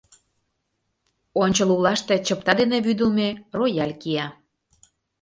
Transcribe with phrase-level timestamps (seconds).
[1.43, 4.27] Ончыл улаште чыпта дене вӱдылмӧ рояль кия.